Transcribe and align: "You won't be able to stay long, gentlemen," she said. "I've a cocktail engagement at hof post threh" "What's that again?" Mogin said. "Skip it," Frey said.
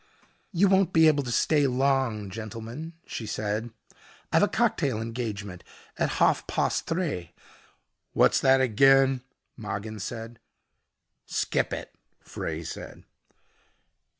"You 0.51 0.67
won't 0.67 0.93
be 0.93 1.07
able 1.07 1.23
to 1.25 1.31
stay 1.31 1.67
long, 1.67 2.31
gentlemen," 2.31 2.93
she 3.05 3.27
said. 3.27 3.69
"I've 4.31 4.41
a 4.41 4.47
cocktail 4.47 4.99
engagement 4.99 5.63
at 5.95 6.13
hof 6.17 6.47
post 6.47 6.87
threh" 6.87 7.27
"What's 8.13 8.39
that 8.39 8.61
again?" 8.61 9.21
Mogin 9.55 9.99
said. 9.99 10.39
"Skip 11.27 11.71
it," 11.71 11.93
Frey 12.23 12.63
said. 12.63 13.03